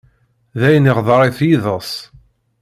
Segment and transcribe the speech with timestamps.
[0.59, 1.91] D ayen, iɣder-it yiḍes.